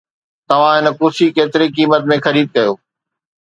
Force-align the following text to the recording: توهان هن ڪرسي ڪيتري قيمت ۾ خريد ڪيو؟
توهان 0.49 0.83
هن 0.87 0.95
ڪرسي 0.99 1.27
ڪيتري 1.37 1.67
قيمت 1.75 2.01
۾ 2.13 2.15
خريد 2.25 2.47
ڪيو؟ 2.55 2.71